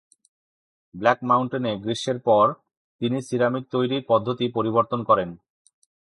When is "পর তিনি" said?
2.19-3.17